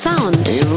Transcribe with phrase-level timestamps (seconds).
[0.00, 0.48] Sound.
[0.48, 0.72] Is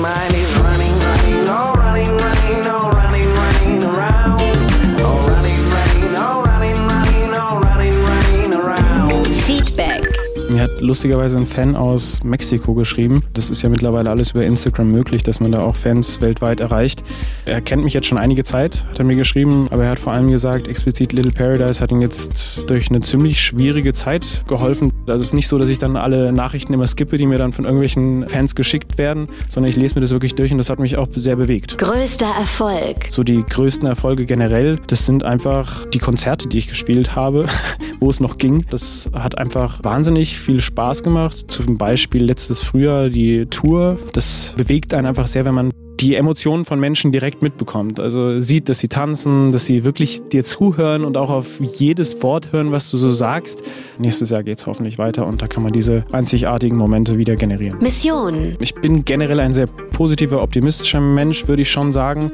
[10.63, 13.21] Mir hat lustigerweise ein Fan aus Mexiko geschrieben.
[13.33, 17.03] Das ist ja mittlerweile alles über Instagram möglich, dass man da auch Fans weltweit erreicht.
[17.43, 20.13] Er kennt mich jetzt schon einige Zeit, hat er mir geschrieben, aber er hat vor
[20.13, 24.93] allem gesagt, explizit Little Paradise hat ihm jetzt durch eine ziemlich schwierige Zeit geholfen.
[25.05, 27.51] Also es ist nicht so, dass ich dann alle Nachrichten immer skippe, die mir dann
[27.51, 30.79] von irgendwelchen Fans geschickt werden, sondern ich lese mir das wirklich durch und das hat
[30.79, 31.77] mich auch sehr bewegt.
[31.77, 33.07] Größter Erfolg.
[33.09, 37.47] So die größten Erfolge generell, das sind einfach die Konzerte, die ich gespielt habe,
[37.99, 38.65] wo es noch ging.
[38.69, 41.45] Das hat einfach wahnsinnig viel Spaß gemacht.
[41.47, 43.97] Zum Beispiel letztes Frühjahr die Tour.
[44.13, 47.99] Das bewegt einen einfach sehr, wenn man die Emotionen von Menschen direkt mitbekommt.
[47.99, 52.51] Also sieht, dass sie tanzen, dass sie wirklich dir zuhören und auch auf jedes Wort
[52.51, 53.63] hören, was du so sagst.
[53.99, 57.77] Nächstes Jahr geht es hoffentlich weiter und da kann man diese einzigartigen Momente wieder generieren.
[57.79, 58.55] Mission.
[58.59, 62.31] Ich bin generell ein sehr positiver, optimistischer Mensch, würde ich schon sagen.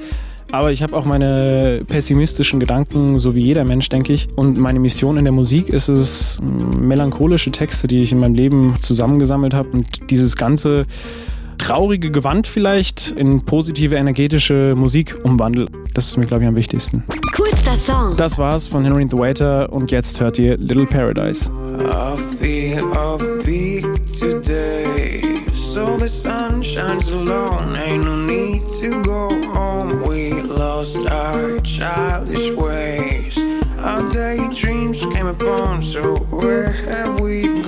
[0.51, 4.27] Aber ich habe auch meine pessimistischen Gedanken, so wie jeder Mensch, denke ich.
[4.35, 6.39] Und meine Mission in der Musik ist es,
[6.79, 10.85] melancholische Texte, die ich in meinem Leben zusammengesammelt habe und dieses ganze
[11.59, 15.67] traurige Gewand vielleicht in positive, energetische Musik umwandle.
[15.93, 17.03] Das ist mir, glaube ich, am wichtigsten.
[17.35, 18.15] Coolster Song.
[18.17, 21.51] Das war's von Henry the Waiter und jetzt hört ihr Little Paradise.
[21.79, 23.85] I feel offbeat
[24.19, 25.21] today.
[25.73, 27.78] So the sun shines alone.
[31.19, 33.37] Our childish ways.
[33.79, 35.83] Our daydreams came upon.
[35.83, 37.58] So where have we gone?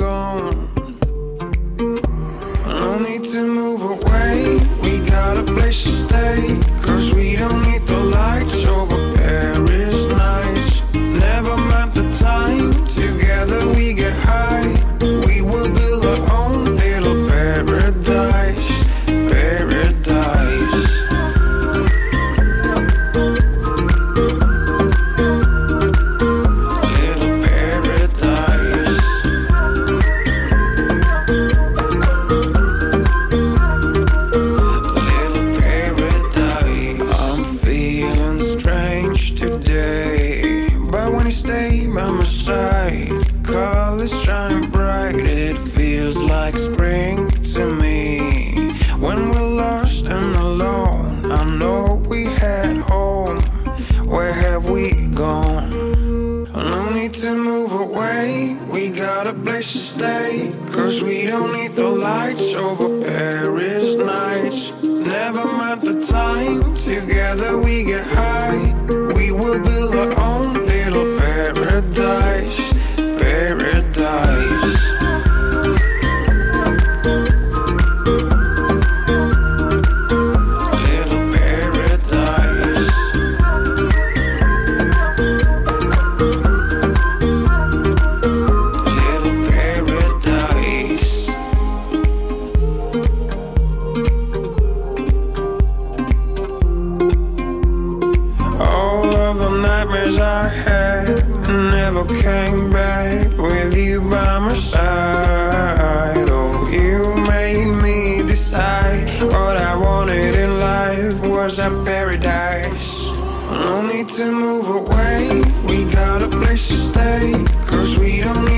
[102.03, 106.27] never came back with you by my side.
[106.29, 113.11] Oh, you made me decide what I wanted in life was a paradise.
[113.51, 118.50] No need to move away, we got a place to stay, cause we don't